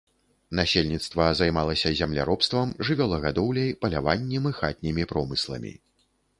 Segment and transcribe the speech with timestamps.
[0.59, 5.79] Насельніцтва займалася земляробствам, жывёлагадоўляй, паляваннем і хатнімі промысламі.